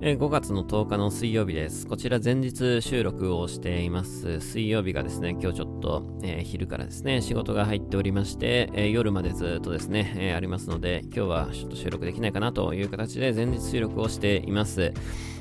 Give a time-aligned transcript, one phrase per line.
[0.00, 1.84] え5月の10日の水曜日です。
[1.84, 4.40] こちら前日収録をしています。
[4.40, 14.92] 水曜日がですね、今日ちょっと、えー、昼からですね、仕事が入っておりまして、えー、夜までずっとですね、えー、ありますので、今日はちょっと収録できないかなという形で前日収録をしています。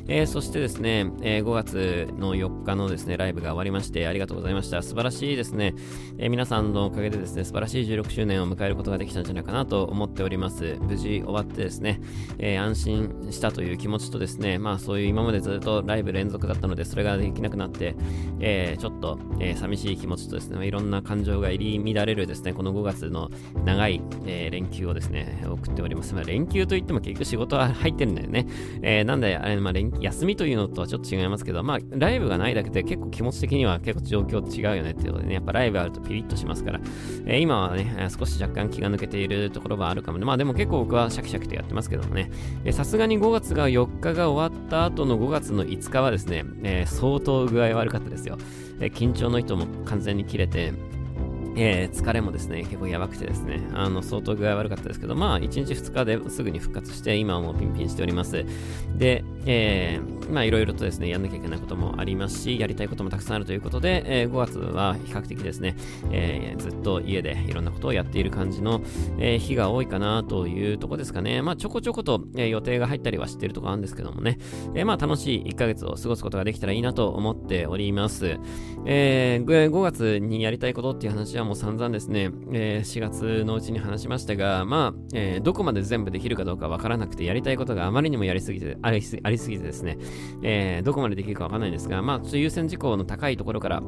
[0.10, 4.82] えー、そしてですね、えー、5月の4日のですね、ライブが終わりまして、ありがとうございました。
[4.82, 5.73] 素晴らしいですね、
[6.18, 10.78] えー、皆さんのおかげでですね、素晴らしい16周年を迎えることができたんじゃないかなと思っております。
[10.80, 12.00] 無事終わってですね、
[12.40, 17.95] え安心したという気持ちとですね、まあそういう今までずっとライブ連続だったので、それができなくなって、
[18.39, 23.30] えちょっと、え寂しい気持ちとですね、いろんな感情が入り乱れるですね、この5月の
[23.66, 26.16] 長い、え連休をですね、送っております。
[26.16, 28.48] まあ連休といっても結局仕事は入ってるんだよね。
[28.81, 36.80] えなんで、あれ、まあ連休、休みというのとはちょっと違いますけど、まあ、ライブがないだけで結構気持ち的には結構状況違うよねっていうことでね、やっぱライブあるとピリッとしますから、
[37.26, 40.26] えー、今はね、少し若干気が抜けているところはあるかもね。
[40.26, 42.31] まあでも結構僕はシャキシャキとやってますけどもね、
[42.72, 48.38] さすがに5月が4日が終わった後の5月の5日はですね、えー、相当具合悪かったですよ。
[48.80, 50.73] えー、緊張の糸も完全に切れて、
[51.59, 58.45] えー、疲れもですね、結構やばくてですね、あの、相当具合悪かったですけど、まあ、1日2日ですぐに復活して、今はもうピンピンしております。
[58.95, 65.76] で、えー、まあ、いろいろとですね、やんなきゃいけないこともありますし、やりたいこともたくさんあるということで、えー、5月は比較的ですね、
[66.12, 68.81] えー、ずっと家でいろんなことをやっている感じの、
[69.20, 71.42] え、日が多いかなというとこですかね。
[71.42, 74.38] まあ、ちょこちょこと、え、予定が入ったりはしてるとこあるんですけどもね、
[74.76, 78.38] え、まあ、楽しい1ヶ月を過ごすことができたらいいなと思っております。
[78.86, 89.97] えー、5月にやりたいことっていう話はもう散々ですね、えー、4月のうちに話しましたが、まあ、え、どこまで全部できるかどうかわからなくて、やりたいことがあまりにもやりすぎて、ありすぎすぎてですね、
[90.41, 93.83] えー、どこまでできるかわかんないんですが、まあ、優先事項の高いところから、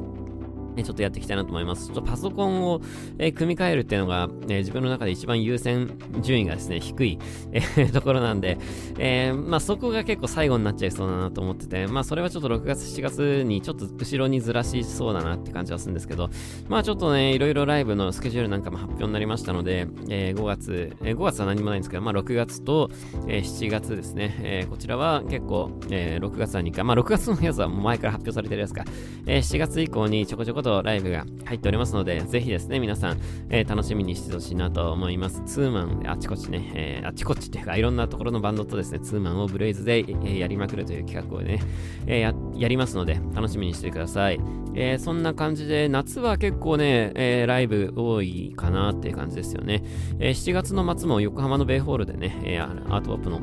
[0.82, 1.86] ちょっとやっていきたいなと思います。
[1.86, 2.80] ちょっとパソコンを、
[3.18, 5.90] え、組み替えるっていうのが、え、自分の中で一番優先
[6.22, 7.18] 順位がですね、低い、
[7.52, 7.60] え、
[7.92, 8.58] ところなんで、
[8.98, 16.30] えまあそこが結構最後になっちゃいそうだなと思ってて、まあそれはちょっと6月、7月にちょっと後ろにずらしそうだなって感じはするんですけど、
[16.68, 22.90] まあちょっとね、いろいろライブのスケジュールなんかも発表になりましたので、え5月、え5月は何もないんですけど、まあ6月と、
[23.26, 28.84] え7月ですね、えこちらは結構、え6月は2回、まあ6月のやつは前から発表されてるやつか、
[29.26, 33.20] え7月以降にちょこちょこととライブが入っておりますので、ぜひですね、皆さん、
[33.50, 35.42] えー、楽しみにしてほしいなと思います。
[35.44, 41.60] ツーマンで、あちこちね、えー、あちこちっていうか、いろんなところのバンドとですね、ツーマンをブレイズで、えー、やりまくるという企画をね、
[42.06, 44.40] え、や、やりますので、楽しみにしてください。
[44.74, 49.82] え、そんな感じで、夏は結構ね、え、ライブ多いかなっていう感じですよね。
[50.20, 53.40] え、7月の末も横浜のベイホールでね、えー、アートオープの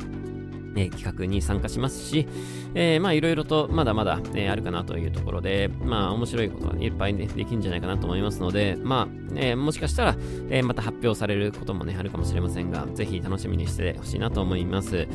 [0.81, 2.27] え企画に参加しますし、
[2.73, 10.15] えー、まあいろいろとまだまだ、えー、あるかなというところで、まあ面白いことがいっぱい、ね、できるんじゃないかなと思いますので、まあ、えー、もしかしたら、
[10.49, 15.07] えまた発表されることもね、あるかもしれませんが、ぜひ楽しみにしてほしいなと思います。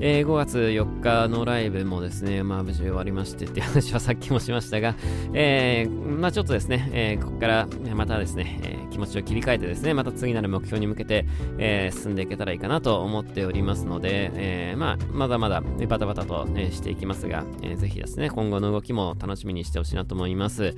[0.00, 4.94] え5月4日のライブもですね、まあ無事終わりましてっていう 話はさっきもしましたが、
[5.32, 11.26] えまあちょっとですね、えここからまたですね、え気持ちを切り替えてですね、また次なる目標に向けて、
[11.58, 20.74] え進んでいけたらいいかなと思っておりますので、えまあまだまだねバタバタと、ね、していきますが、えー、ぜひですね、今後の動きも楽しみにしてほしいなと思います。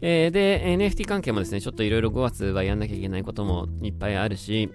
[0.00, 4.70] えー、で、NFT 関係もですね、ちょっといろいろ5月はやんなきゃいけないこともいっぱいあるし、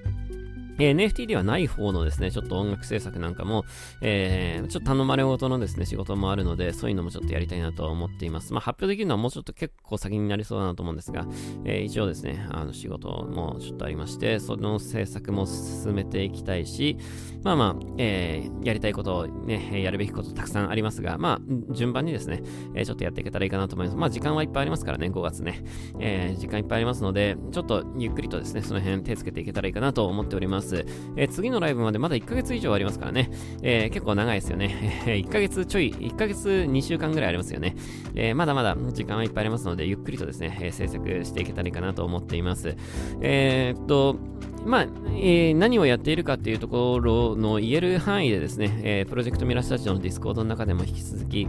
[0.79, 3.65] え、NFT ではない方のですね、ちょっと音楽制作なんかも、
[4.01, 8.53] えー、ちょっと頼まれ事のですね、仕事もあるので、そういうのもちょっとやりたいなと思っています。
[8.53, 11.25] まあ、発表できるのはもうちょっと結構先になりそうだなと思うんですが、
[11.65, 16.97] えー、一応ですね、あの仕事もちょっとありまして、その制作も進めていきたいし、
[17.43, 22.41] まあまあ、えー、やりたいことをね、やるべきことたくさんありますが、まあ、順番にですね、
[22.73, 23.97] え、ちょっとやっていけたらいいかなと思います。
[23.97, 25.63] まあ、時間はいっぱいありますからね、5月ね。
[25.99, 30.68] え、時間いっぱいありますので、ちょっとゆっくりとですね、その辺手つけていけたらいいかなと思っております。
[31.15, 33.31] え、次のライブまでまだ1ヶ月以上ありますからね。
[33.61, 35.03] え、結構長いですよね。
[35.05, 37.75] 1ヶ月ちょい、1ヶ月2週間ぐらいありますよね。
[38.15, 42.75] え、まだまだ時間はいっぱいありますので、ゆっくりとですね、え制作していけたらいいかなと思っています。
[43.21, 44.17] えー、っと、
[44.65, 51.47] まあ、えー、何をやっているかっていうところの言える範囲でですね、えー、プロジェクトミラスタジオのディスコードの中でも引き続き、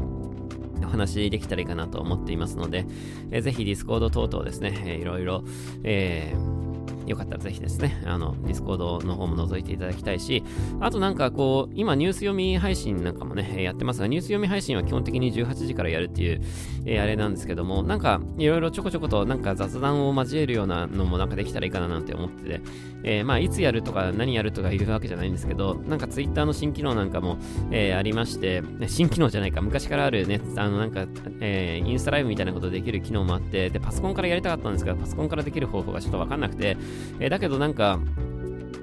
[0.83, 2.87] お話できたらいいかなと思っていますので、
[3.31, 5.45] えー、ぜひディスコード等々ですね、えー、いろいろ、
[5.83, 6.60] えー
[7.11, 10.45] よかったらぜひですね、あの、ディスコードの方も覗いていただきたいし、
[10.81, 16.41] あとなんかこう、今ニュース読み配信なんかもね、やってますが、ニュース読み配信は基本的に18時からやるっていう、
[16.87, 22.61] えー、あれなんですけども、なんか、いろいろちょこちょことなんか雑談を交えるようなのもなんかできたらいいかななんて思ってて、
[23.03, 27.39] えー、まあ、いつやるとか何やるとか言うわけじゃないんですけど、なんかツイッターの新機能なんかも、
[27.71, 31.07] えー、ありまして、新機能じゃないか、昔からあるね、あのなんか、
[31.41, 36.77] え、インスタライブみたいなことできる機能もあって、で、パソコンからやりたかったんですけど、パソコンからできる方法がちょっとわかんなくて、
[37.19, 37.99] えー、だけどなんか、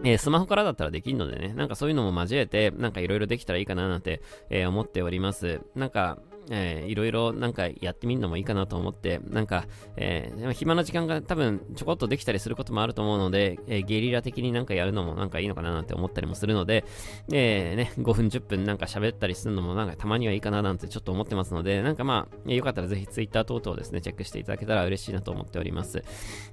[0.04, 5.62] えー、スマホからだったらできるのでね、なんかそういうのも交えて、なんかいろいろできたらいいかななんて、えー、思っております。
[5.76, 6.20] なんか、
[6.50, 9.66] えー、いろいろなんかやってみるのもいいかなと思って、なんか、
[9.96, 16.86] えー、暇な時間が多分ちょこっとできたりすることもあると思うので、えー、ゲリラ的になんかやるのもなんかいいのかななんて思ったりもするので、
[17.32, 26.04] えー、ね、5分10分なんか喋ったりするのもなんかたまにはいいかななんてちょっと思ってますので、なんかまあ、よかったらぜひ Twitter 等々ですね、チェックしていただけたら嬉しいなと思っております。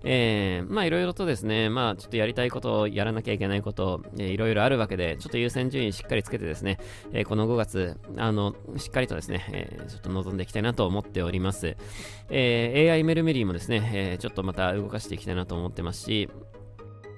[0.03, 6.79] えー、まあいろいろとですね、まあちょっとやりたいことをやらなきゃいけないこと、えー、いろいろあるわけで、ちょっと優先順位しっかりつけてですね、
[7.13, 11.77] えー、この5月、あの、しっかりとですね、えー、ちょっと望んでいきたいなと思っております。
[12.31, 16.29] えー、AI メルメリーもですね、えー、ちょっとまた動かしていきたいなと思ってますし、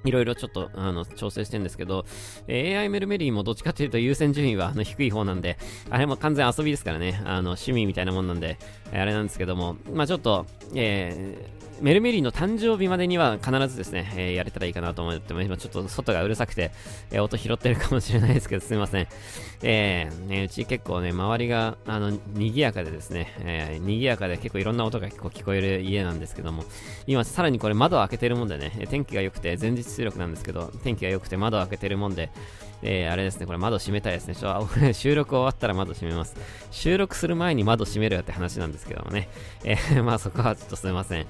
[0.07, 2.07] いろいろちょっと、あの、調整してるんですけど、
[2.49, 5.59] え、AI メルメリーもどっちかというと優先順位はあの低い方なんで、
[5.91, 8.59] あれも完全遊びですからね、あの、趣味みたいなもんなんで、
[8.93, 16.71] あれなんですけども、まあちょっと、えー、メルメリーの誕生日までには必ずですね、えー、やれたらいいかなと思っても、今ちょっと外がうるさくて、
[17.11, 19.09] えー、音拾ってるかもしれないですけど、すいません。
[19.63, 26.65] えー、ね、うち結構ね、周りが、あの、賑やかでですね、えー、賑やかで結構いろんな音が結構聞こえる家なんですけども、
[27.07, 32.31] 今さらにこれ窓を開けてるもんでね、天気が良くて、前日出力なんですけど、天気が良くて窓を開けてるもんで、
[32.83, 34.35] えー、あれですね、これ窓閉めたいですね。
[34.35, 36.37] ちょ収録終わったら窓閉めます。
[36.71, 39.29] 収録する前に窓閉めるよって話なんですけどもね。
[39.65, 41.27] えー、 まあそこはちょっとすいません。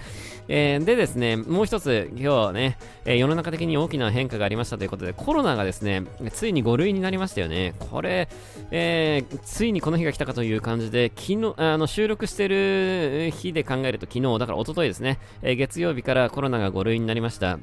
[0.49, 7.75] えー、でですね、もう一つ、今日ね、えー、世の中的に大きな変化がありましたということで、コロナがですね、ついに5類になりましたよね。
[7.79, 8.29] これ、
[8.71, 17.59] えー、ついにこの日が来たかという感じで、昨日、あの、収録してる日で考えると昨日、だから一昨日ですね、えー、月曜日からコロナが5類になりました。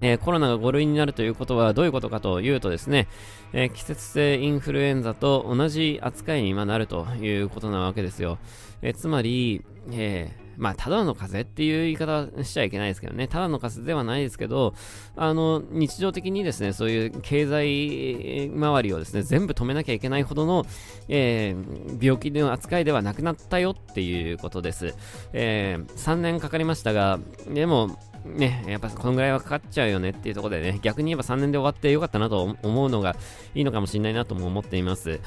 [0.00, 3.08] えー、コロナが5類になるということはどういうことかというとですね、
[3.52, 8.38] えー、季節性インフルエンザと同じ扱いに今なるということなわけですよ。
[8.82, 14.74] えー、つまり、えまあ、ただの風邪っていう言い方はしちゃいけないですけどね、ただの風邪ではないですけど、
[15.16, 20.66] あの、日常的にですね、そういう経済周りをですね、全部止めなきゃいけないほどの、
[21.08, 24.94] えー、病気の扱いではなくなったよっていうことです。
[25.32, 27.18] えー、3年かかりましたが、
[27.48, 33.16] でも、ね、やっぱこのぐらいはかかっちゃうよねっていうところでね、逆に言えば3年で終わってよかったなと思うのが
[33.54, 35.20] いいのかもしれないなとも思っています。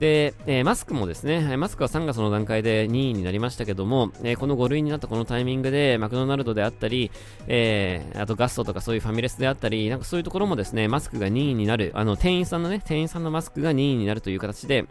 [0.00, 7.10] で、えー、マスクもですね、マスクは3月の段階で2位になりましたけども、えー、この5類になったこのタイミングで、マクドナルドであったり、
[7.46, 14.86] えー、あとガストとかそういうファミレスであったり、なんかそういうところもですね、マスクが2位になる、あの、店員さんのね、店員さんのマスクが2位になるという形で、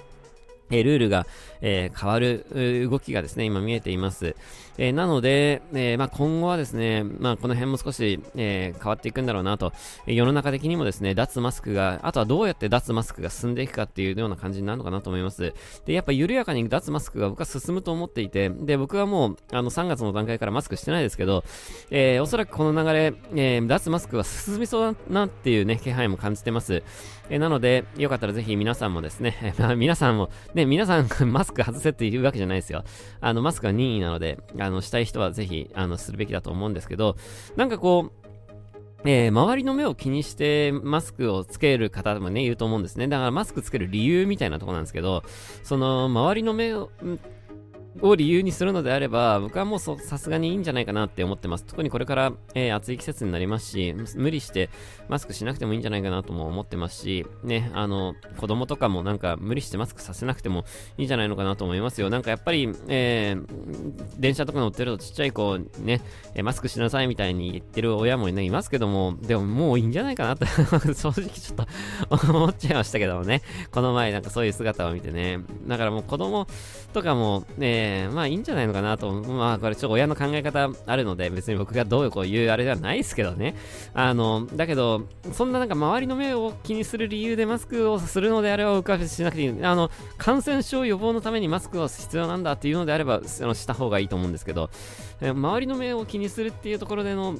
[0.71, 1.25] えルールが、
[1.61, 4.35] え、変わる動きがですね、今見えています。
[4.81, 9.73] えー、なので、えー、まあ、今後はですね、まあ、この辺も少し、え変わっていくんだろうなと、
[10.07, 15.53] え世の中的にもですね、脱マスクが、あとはどうやって脱マスクが進んでいくかっていうような感じになるのかなと思います。
[15.85, 21.43] で、やっぱ緩やかに脱マスクが僕は進むと思っていて、で、僕はもう、あの、3月の段階からマスクしてないですけど、
[21.91, 26.83] えおそらくこの流れ、え脱マスクは進みそうだなっていうね、気配も感じてます。
[27.29, 32.83] えなので、よかったらぜひ皆さんもですね、皆さんも、ね、皆さん マスク外せって言うわけじゃないですよ。
[33.21, 37.15] あの、マスクは任意なので、あの、したい人はぜひ、あの、するべきだと思うんですけど、
[37.55, 38.29] なんかこう、
[39.05, 43.07] えー、周りの目を気にしてマスクをつける方もね、いると思うんですね。
[43.07, 45.23] だからマスクつける理由みたいなとこなんですけど、
[45.63, 46.89] その、周りの目を、
[48.01, 51.65] を理由にするのであれば、僕はもうさすがにいいんじゃないかなって思ってます。
[51.65, 54.69] 特にこれから、えー、暑い季節になりますし、無理して
[55.07, 60.65] マスクしなくてもいいんじゃないかなとも思ってますし、ね、あの、子供とかもなんか無理してマスクさせなくても
[60.97, 62.09] いいんじゃないのかなと思いますよ。
[62.09, 63.45] なんかやっぱり、えー、
[64.19, 66.01] 電車とか乗ってるとちっちゃい子ね、
[66.35, 70.45] えマスクしなさいみたいに言ってる親もね、いますけども、でももういいんじゃないかなと
[70.93, 76.47] 正直ちょっと思っちゃいましたけどもね、この前なんかそういう姿を見てね、だからもう子供
[76.93, 77.78] とかも、ね、
[78.13, 79.11] まあいいんじゃないのかなと。
[79.11, 83.55] まあこれちょっと親の考え方あるので、別に僕がどうこう言うあれではないですけどね。
[83.93, 89.65] あの、だけど、そんななんか周りの目を気にする理由でマスクをするのであれば、僕はしなくていい。
[89.65, 94.69] あの、感染症予防のためにマスクは必要なんだっていうのであれば、あのした方がいいと思うんですけど、
[95.21, 97.35] 周りの目を気にするっていうところでの、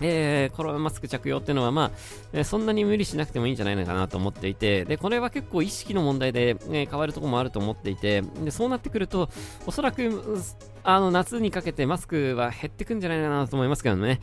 [0.00, 1.90] えー、コロナマスク着用っていうのは、まあ、
[2.32, 9.28] えー、そんなに無理しなくてもいいんじゃないのかなと思っていて、で、これは結構意識の問題で、えー、変わるところもあると思っていて、で、そうなってくると、
[9.66, 10.38] おそらく、
[10.88, 14.20] あの、夏にかけてマスクは減ってくんじゃないかなと思いますけどね。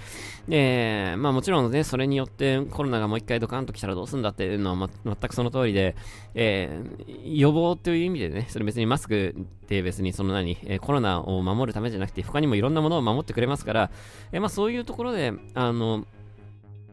[0.48, 5.98] えー、まあもちろんね、それによってコロナがもう一回ドカンと来たらどうすんだっていうのは、ま、全くその通りで、
[6.36, 13.92] えー、予防という意味でね、それ別にマスクって別にその何、えー、コロナを守るためじゃなくて、他にもいろんなものを守ってくれますから、
[14.32, 16.06] えー、まあそういうところで、あの、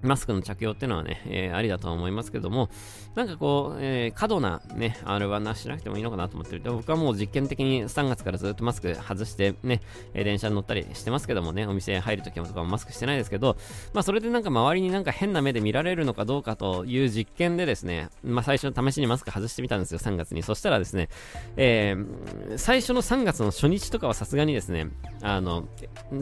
[0.03, 2.71] マスクの着用っていうのはね、えー、ありだとは思いますけども、
[3.15, 6.63] なんかこう、えー、過度なね、あれはなしなくてもいいのかなと思ってる。
[6.63, 9.81] で僕はもう実験的に3月からずっとマスク外してね、
[10.15, 13.57] えー、電車に乗ったりしてますけどもね、お店入るときもとかもマスクしてないですけど、
[13.93, 20.43] まあそれでなんか周りになんか変な目で見られるのかどうかという実験でですね、まあ最初試しにマスク外してみたんですよ、3月に。
[20.43, 21.09] そしたらですね、
[21.57, 24.89] えー、最初の3月の初日とかはさすがにですね、
[25.23, 25.69] あの、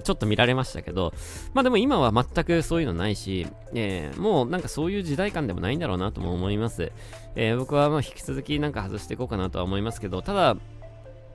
[0.03, 1.13] ちょっと見られましたけど、
[1.55, 6.93] まあでも今は全くそういうのないし、えー、もうなんかそういう時代感でもないんだろうなとも思います。
[7.35, 10.57] えー、僕はまあ引き続きなんか外していこうかなとは思いますけど、ただ、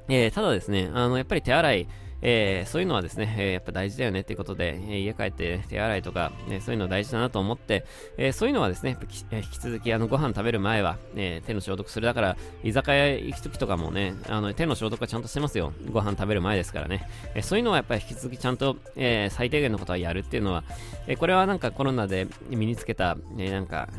[0.10, 1.88] えー、ただですね、あの、やっぱり手洗い、
[2.26, 7.86] えー、そういうのはですね、えー、やっぱ大事だよねっていうことで、え、家帰って手洗いとか、ね、そういうの大事だなと思って、
[8.18, 12.06] えそういうのはですね、引き続きあのご飯食べる前は、え手の消毒する。
[12.06, 15.74] だから、居酒屋行くときとかもね、あの手の消毒はちゃんとしてますよ。
[15.92, 17.10] ご飯食べる前ですからね。
[17.36, 20.64] えそういうのはやっぱり引き続きちゃんと、え最低限のことはやるっていうのは、
[21.08, 23.90] えこれはなんかコロナで身につけた、えなんか、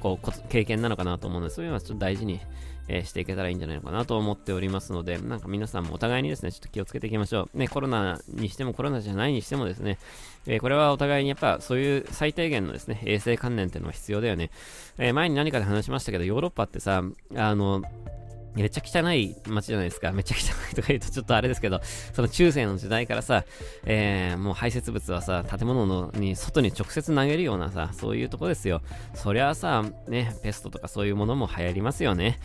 [0.00, 2.40] こう、経験なのかなと思うので、そういうのはちょっと大事に、
[2.92, 7.58] えー、していけたらいいんじゃないのかなと思っておりますので、なんか皆さんもお互いにですね、ちょっと気をつけていきましょう。
[7.58, 9.98] ね、コロナにしてもコロナじゃないにしてもですね、
[10.46, 14.50] えー、これはお互いにやっぱそういう最低限のですね、衛生観念っていうのは必要だよね。
[14.98, 17.02] えー、前に何かで話しましたけど、ヨーロッパってさ、
[17.34, 17.82] あの、
[18.54, 20.12] めっちゃ汚い街じゃないですか。
[20.12, 21.80] めっちゃ汚いとか言うとちょっとあれですけど、
[22.12, 23.44] その中世の時代からさ、
[23.84, 28.82] えー、もう排泄物はさ、建物のに外に直接投げるようなさ、そういうとこですよ。
[29.14, 32.38] そりゃあさ、ね、ペストとかそういうものも流行りますよね。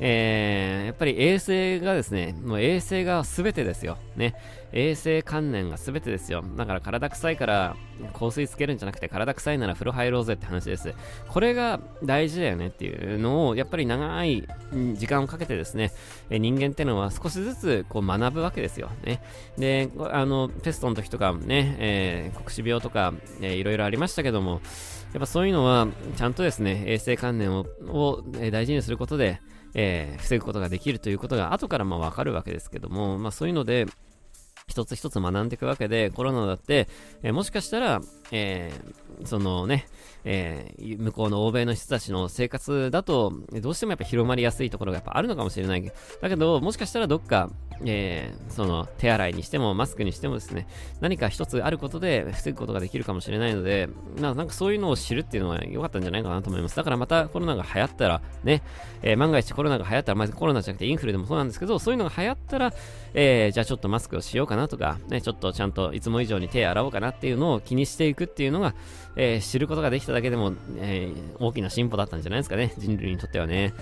[0.00, 3.98] えー、やっぱり衛星がですね、もう衛星が全てですよ。
[4.16, 4.34] ね。
[4.76, 6.44] 衛生観念が全てですよ。
[6.56, 7.76] だから体臭いから
[8.12, 10.92] 香水つけるんじゃなくて体臭いなら風呂入ろうぜって話です。
[11.28, 14.46] これが大事だよねっていうのをやっぱり長い
[14.94, 15.92] 時間をかけてですね、
[16.28, 18.90] 人間ってのは少しずつこう学ぶわけですよ。
[19.04, 19.22] ね。
[19.56, 24.60] で、あの、ペストの時とかね、えー、黒死病とか、えー、いろいろありましたけども、
[25.12, 29.40] やっぱそういうのはちゃんとですね、衛生観念をを大事にすることで、
[29.74, 33.86] えー、防ぐことができるということが後からまあわかるわけですけども、まあそういうので、
[34.66, 36.88] 一つ一つ学んでいくわけで、コロナだって、
[37.22, 38.00] え、もしかしたら、
[38.32, 39.86] えー、そのね、
[40.24, 45.92] えー、向こうの欧米の人たちの生活だと、どうしてもやっぱ広まりやすいところがやっぱあるのかもしれない。
[46.20, 47.50] だけど、もしかしたらどっか、
[47.84, 50.66] えー、その手洗いにしてもマスクにしてもですね、
[51.00, 53.88] 何か一つあることで防ぐことができるかもしれないので、
[54.20, 56.76] ななんかそういうのを知るっていうのは良かったんじゃないかなと思います。
[56.76, 58.62] だからまたコロナが流行ったら、ね、
[59.02, 62.72] えー、万が一コロナが流行ったら、まずコロナじゃなくてインフルでもそうなんですけど、そういうのが流行ったら、
[63.12, 68.74] えー、じゃあちょっとマスクをしようかなとか、ね、ちょっとちゃんといつも以上に手洗おうかなっていうのを気にしていくっていうのが、
[69.16, 73.74] えー、知ることができただけでも、えー、大きな進歩だったんじゃないですかね、人類にとってはね。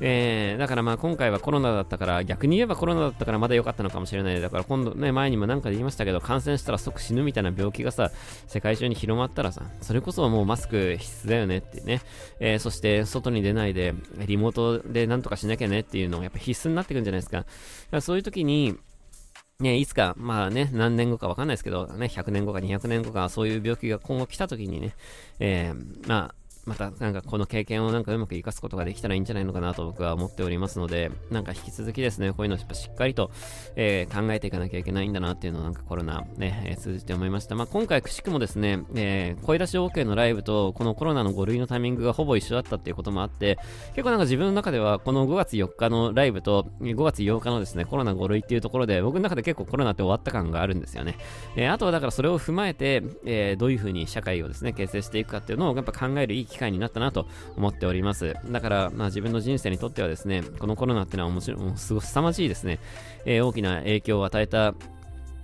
[0.00, 4.40] えー、だからまあ今回はコロナだったから、逆に言えばコロナだったからまだ良かったのかもしれない。
[4.40, 8.10] だから今度ね、前にも何かで言いましたけど、感染したら即死ぬみたいな病気がさ、
[8.46, 12.02] 世界中に広まったらさ、それこそもうマスク必須だよねってね。
[12.40, 13.94] えー、そして外に出ないで、
[14.26, 17.38] リモートでなんとかしなきゃねっていうのがやっぱ必須になってくるんじゃないですか。
[17.38, 17.48] だか
[17.92, 18.76] らそういう時に、
[19.58, 24.94] ね、いつか、まあね、何年後かわかんないですけど、ね、100年後か200年後か、そういう病気が今後来た時にね、
[25.38, 26.34] えー、まあ、
[26.66, 33.30] またなんかこの経験をなんかうまく活かすことができたらいいんじゃないのかなと僕は思っておりますので、なんか引き続きですね、こういうのをしっかりと、
[33.76, 37.54] えー、考えていかなきゃいけないんだなっていうのをなんかコロナね、えー、通じて思いました。
[37.54, 43.58] まあ、今回くしくもですね、えー、声出し OK のライブとこのコロナの5類のタイミングがほぼ一緒だったっていうこともあって、
[43.94, 51.16] 結構なんか自分の中ではこの5月4日のライブと5月8日のですね、コロナ5類っていうところで僕の中で結構コロナって終わった感があるんですよね。
[51.54, 58.34] えー、あとはだからそれを踏まえて、えー、どういうふうに社会をですね、形成していくかっていうのをやっぱ考えるいい機機会になったなと思っております。
[58.50, 62.78] だから、まあ自分の人生にとってはですね、このコロナってのは面白い、すごく凄まじいですね、
[63.26, 64.74] えー、大きな影響を与えた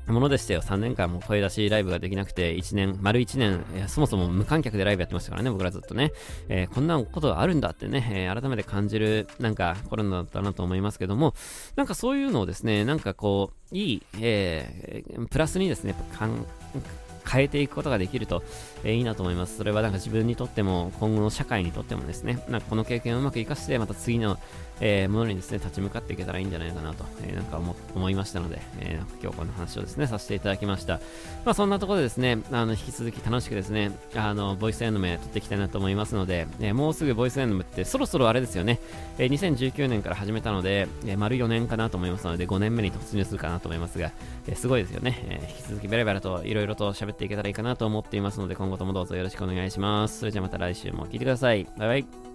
[0.09, 0.63] ものでしたよ。
[0.63, 6.13] 3年間も声出しライブができなくて、1年、丸1年、えー、そもそも無観客でライブやってましたからね、僕らずっとね。
[6.49, 11.35] えー、こんなことあるんだってね、えー、改めて感じる、なんかコロナだったなと思いますけども、
[11.77, 16.47] なんかそういうのをですね、なんかこう、いい、え、プラスにですね、かん
[17.33, 18.43] 変えていくことができると、
[18.85, 19.57] えー、いいなと思います。
[19.57, 24.39] それはなんか自分にとっても、今後の社会にとってもですね、なんかこの経験をうまく活かして、また次の、
[24.81, 27.61] えー、ものにですね、立ち向かっていけたらいいんじゃないかなと、えー、なんか
[27.95, 31.01] 思いましたので、えー、今日この話をですね、させていただきました。
[31.45, 38.81] まあそんなところでですね、あの、引き続き楽しくですね、あの、ボイスエンドム撮っていきたいなと思いますので、え、もうすぐボイスエンドムってそろそろあれですよね、
[39.19, 44.11] え、2019年から始めたので、え、丸4年かなと思いますので、5年目に突入するかなと思いますが、
[44.47, 50.21] え、すごいですよね、え、引き続きベラベラといろいろと喋っていけたらいいかなと思っていますので、今後ともどうぞよろしくお願いします。
[50.21, 51.67] それじゃまた来週も聞いてください。
[51.77, 52.32] バイバイ。